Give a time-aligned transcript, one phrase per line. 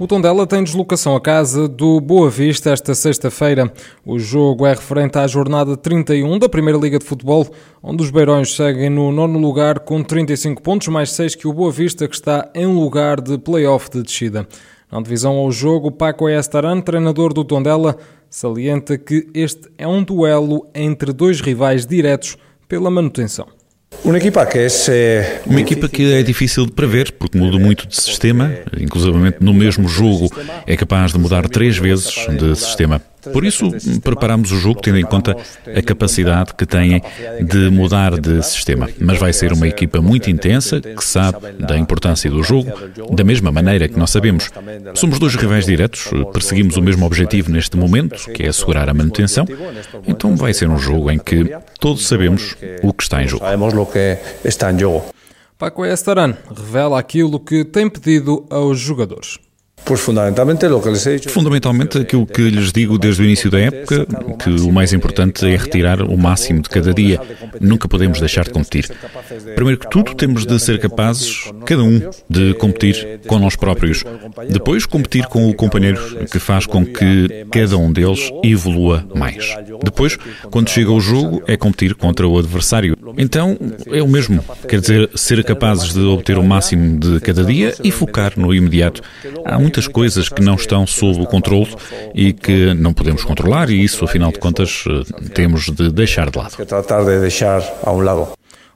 [0.00, 3.72] O Tondela tem deslocação à casa do Boa Vista esta sexta-feira.
[4.06, 7.44] O jogo é referente à jornada 31 da Primeira Liga de Futebol,
[7.82, 11.72] onde os Beirões seguem no nono lugar com 35 pontos, mais 6 que o Boa
[11.72, 14.46] Vista, que está em lugar de play-off de descida.
[14.90, 17.96] Na divisão ao jogo, Paco Estaran, treinador do Tondela,
[18.30, 22.36] salienta que este é um duelo entre dois rivais diretos
[22.68, 23.57] pela manutenção.
[24.04, 24.68] Uma equipa que é
[25.88, 30.30] que é difícil de prever porque muda muito de sistema, inclusivamente no mesmo jogo
[30.66, 33.02] é capaz de mudar três vezes de sistema.
[33.32, 33.70] Por isso,
[34.02, 35.36] preparamos o jogo tendo em conta
[35.74, 37.02] a capacidade que têm
[37.42, 38.88] de mudar de sistema.
[39.00, 42.72] Mas vai ser uma equipa muito intensa, que sabe da importância do jogo,
[43.12, 44.50] da mesma maneira que nós sabemos.
[44.94, 49.46] Somos dois rivais diretos, perseguimos o mesmo objetivo neste momento, que é assegurar a manutenção.
[50.06, 53.44] Então vai ser um jogo em que todos sabemos o que está em jogo.
[55.58, 59.38] Paco Estaran revela aquilo que tem pedido aos jogadores.
[59.84, 61.30] Pois fundamentalmente é o que lhes he dicho.
[61.30, 64.06] Fundamentalmente aquilo que lhes digo desde o início da época,
[64.38, 67.20] que o mais importante é retirar o máximo de cada dia.
[67.60, 68.90] Nunca podemos deixar de competir.
[69.54, 74.04] Primeiro que tudo, temos de ser capazes, cada um, de competir com nós próprios.
[74.50, 75.98] Depois, competir com o companheiro,
[76.30, 79.56] que faz com que cada um deles evolua mais.
[79.82, 80.18] Depois,
[80.50, 82.96] quando chega o jogo, é competir contra o adversário.
[83.16, 83.56] Então,
[83.86, 84.44] é o mesmo.
[84.68, 89.02] Quer dizer, ser capazes de obter o máximo de cada dia e focar no imediato.
[89.44, 91.68] Há muitas coisas que não estão sob o controle
[92.14, 96.38] e que não podemos controlar, e isso, afinal de contas, eh, temos de deixar de
[96.38, 96.56] lado.
[96.64, 98.28] Tratar de deixar a um lado.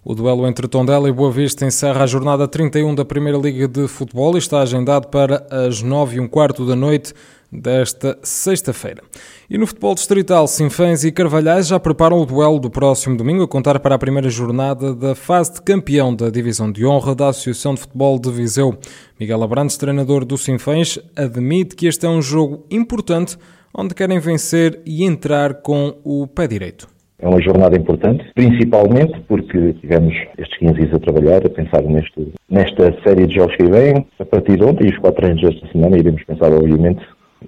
[0.05, 3.89] O duelo entre Tondela e Boa Vista encerra a jornada 31 da Primeira Liga de
[3.89, 7.15] Futebol e está agendado para as 9 e um quarto da noite
[7.53, 9.03] desta sexta-feira.
[9.51, 13.49] E no futebol distrital, Sinfãs e Carvalhais já preparam o duelo do próximo domingo, a
[13.49, 17.75] contar para a primeira jornada da fase de campeão da Divisão de Honra da Associação
[17.75, 18.79] de Futebol de Viseu.
[19.21, 23.37] Miguel Abrantes, treinador do Sinfãs, admite que este é um jogo importante,
[23.77, 26.89] onde querem vencer e entrar com o pé direito.
[27.23, 32.33] É uma jornada importante, principalmente porque tivemos estes 15 dias a trabalhar, a pensar neste,
[32.51, 34.05] nesta série de jogos que vêm.
[34.19, 37.01] A partir de ontem e os quatro treinos desta semana iremos pensar, obviamente,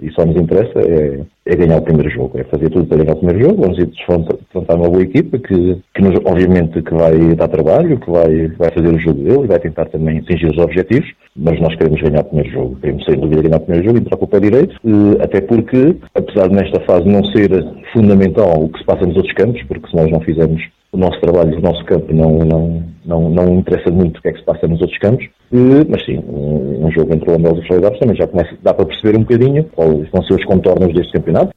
[0.03, 3.13] e só nos interessa é, é, ganhar o primeiro jogo, é fazer tudo para ganhar
[3.13, 7.35] o primeiro jogo, vamos ir defrontar uma boa equipa que, que nos, obviamente que vai
[7.35, 10.59] dar trabalho, que vai, vai fazer o jogo dele e vai tentar também atingir os
[10.59, 13.99] objetivos, mas nós queremos ganhar o primeiro jogo, queremos sem dúvida ganhar o primeiro jogo
[13.99, 17.51] e entrar com o pé direito, eh, até porque, apesar de nesta fase não ser
[17.93, 20.63] fundamental o que se passa nos outros campos, porque se nós não fizermos
[20.95, 24.33] o nosso trabalho, o nosso campo não, não, não, não interessa muito o que é
[24.33, 25.27] que se passa nos outros campos,
[25.89, 28.73] mas sim, um, um jogo entre o Lambelos e o Freidados também já começa, dá
[28.73, 31.53] para perceber um bocadinho quais vão ser os contornos deste campeonato.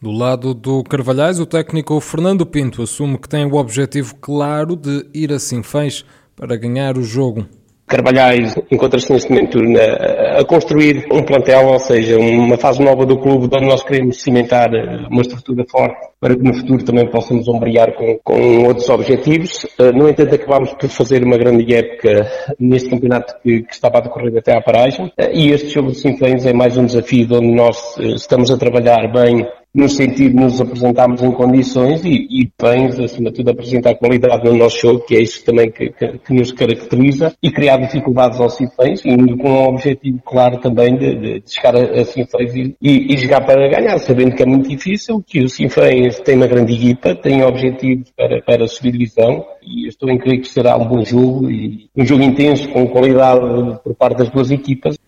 [0.00, 5.06] Do lado do Carvalhais, o técnico Fernando Pinto assume que tem o objetivo claro de
[5.14, 6.04] ir a Sinfãs
[6.34, 7.46] para ganhar o jogo.
[7.92, 13.18] Carvalhais encontra-se neste momento na, a construir um plantel, ou seja, uma fase nova do
[13.18, 17.46] clube onde nós queremos cimentar eh, uma estrutura forte para que no futuro também possamos
[17.48, 19.66] ombrear com, com outros objetivos.
[19.78, 22.26] Eh, no entanto, acabámos por fazer uma grande época
[22.58, 25.98] neste campeonato que, que estava a decorrer até à paragem eh, e este jogo de
[25.98, 30.60] Sinfãs é mais um desafio onde nós estamos a trabalhar bem no sentido de nos
[30.60, 35.16] apresentarmos em condições e, e bem, acima de tudo, apresentar qualidade no nosso jogo, que
[35.16, 39.50] é isso também que, que, que nos caracteriza, e criar dificuldades aos Sinfãs, indo com
[39.50, 43.98] um objetivo claro também de, de chegar a, a e, e, e, jogar para ganhar,
[43.98, 48.42] sabendo que é muito difícil, que o Sinfãs tem uma grande equipa, tem objetivos para,
[48.42, 52.22] para subir divisão, e estou em crer que será um bom jogo, e um jogo
[52.22, 53.40] intenso, com qualidade
[53.82, 54.98] por parte das duas equipas.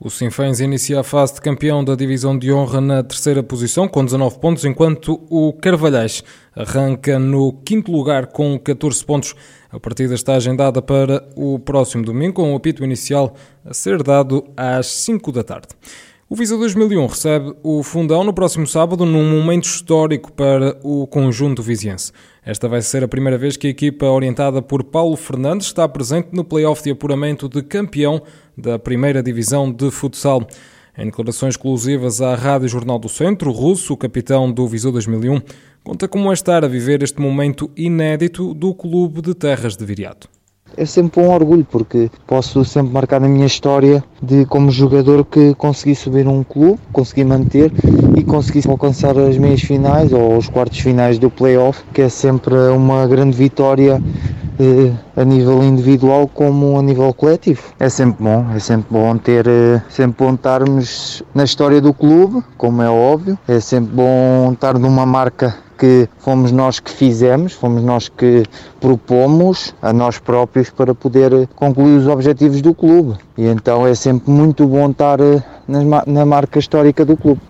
[0.00, 4.04] O Sinfãs inicia a fase de campeão da divisão de honra na terceira posição, com
[4.04, 6.22] 19 pontos, enquanto o Carvalhais
[6.54, 9.34] arranca no quinto lugar com 14 pontos.
[9.68, 14.44] A partida está agendada para o próximo domingo, com o apito inicial a ser dado
[14.56, 15.66] às 5 da tarde.
[16.30, 21.60] O Visa 2001 recebe o Fundão no próximo sábado, num momento histórico para o conjunto
[21.60, 22.12] viziense.
[22.44, 26.28] Esta vai ser a primeira vez que a equipa orientada por Paulo Fernandes está presente
[26.32, 28.22] no play-off de apuramento de campeão
[28.58, 30.46] da primeira divisão de futsal.
[30.96, 35.40] Em declarações exclusivas à Rádio Jornal do Centro, o capitão do Viseu 2001,
[35.84, 40.28] conta como é estar a viver este momento inédito do clube de Terras de Viriato.
[40.76, 45.54] É sempre um orgulho porque posso sempre marcar na minha história de como jogador que
[45.54, 47.72] consegui subir um clube, consegui manter
[48.16, 52.54] e consegui alcançar as meias finais ou os quartos finais do playoff, que é sempre
[52.54, 54.02] uma grande vitória
[55.16, 57.62] a nível individual como a nível coletivo.
[57.78, 62.42] É sempre bom, é sempre bom ter, eh, sempre bom estarmos na história do clube,
[62.56, 67.84] como é óbvio, é sempre bom estar numa marca que fomos nós que fizemos, fomos
[67.84, 68.42] nós que
[68.80, 73.16] propomos a nós próprios para poder concluir os objetivos do clube.
[73.36, 75.40] E então é sempre muito bom estar eh,
[76.06, 77.40] na marca histórica do clube.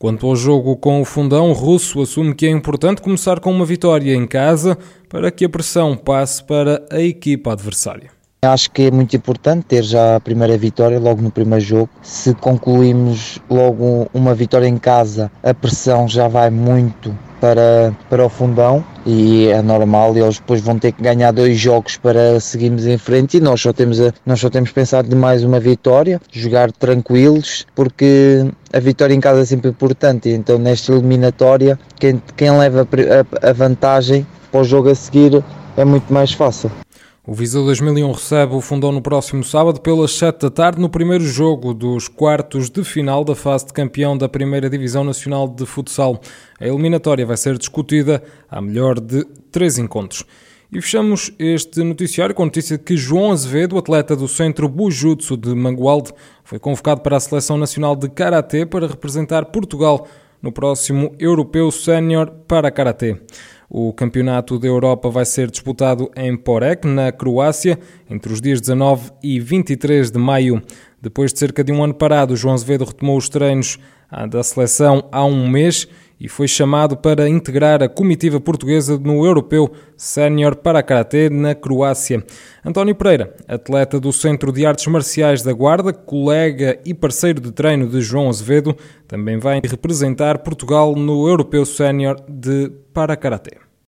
[0.00, 3.66] Quanto ao jogo com o fundão, o russo assume que é importante começar com uma
[3.66, 4.78] vitória em casa
[5.10, 8.10] para que a pressão passe para a equipa adversária.
[8.40, 11.90] Acho que é muito importante ter já a primeira vitória logo no primeiro jogo.
[12.00, 18.28] Se concluímos logo uma vitória em casa, a pressão já vai muito para, para o
[18.28, 22.98] fundão e é normal, eles depois vão ter que ganhar dois jogos para seguirmos em
[22.98, 26.70] frente e nós só temos, a, nós só temos pensado de mais uma vitória, jogar
[26.70, 32.86] tranquilos, porque a vitória em casa é sempre importante, então nesta eliminatória quem, quem leva
[33.42, 35.42] a, a vantagem para o jogo a seguir
[35.76, 36.70] é muito mais fácil.
[37.26, 41.22] O Viseu 2001 recebe o Fundão no próximo sábado pelas 7 da tarde no primeiro
[41.22, 46.18] jogo dos quartos de final da fase de campeão da Primeira Divisão Nacional de Futsal.
[46.58, 49.22] A eliminatória vai ser discutida a melhor de
[49.52, 50.24] três encontros.
[50.72, 55.36] E fechamos este noticiário com a notícia de que João Azevedo, atleta do Centro Bujutsu
[55.36, 60.08] de Mangualde, foi convocado para a Seleção Nacional de Karatê para representar Portugal
[60.40, 63.20] no próximo Europeu Sénior para Karatê.
[63.72, 67.78] O Campeonato da Europa vai ser disputado em Porek, na Croácia,
[68.10, 70.60] entre os dias 19 e 23 de maio.
[71.00, 73.78] Depois de cerca de um ano parado, João Azevedo retomou os treinos
[74.28, 75.86] da seleção há um mês
[76.20, 82.22] e foi chamado para integrar a comitiva portuguesa no Europeu Sénior para Karatê na Croácia.
[82.64, 87.88] António Pereira, atleta do Centro de Artes Marciais da Guarda, colega e parceiro de treino
[87.88, 88.76] de João Azevedo,
[89.08, 93.69] também vai representar Portugal no Europeu Sénior de para Karatê.